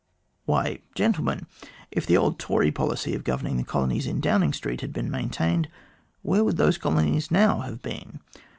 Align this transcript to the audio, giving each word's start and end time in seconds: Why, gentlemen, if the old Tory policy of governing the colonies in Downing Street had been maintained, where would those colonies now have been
Why, 0.45 0.79
gentlemen, 0.95 1.45
if 1.91 2.07
the 2.07 2.17
old 2.17 2.39
Tory 2.39 2.71
policy 2.71 3.13
of 3.13 3.23
governing 3.23 3.57
the 3.57 3.63
colonies 3.63 4.07
in 4.07 4.19
Downing 4.19 4.51
Street 4.51 4.81
had 4.81 4.91
been 4.93 5.11
maintained, 5.11 5.69
where 6.23 6.43
would 6.43 6.57
those 6.57 6.79
colonies 6.79 7.29
now 7.29 7.59
have 7.59 7.83
been 7.83 8.19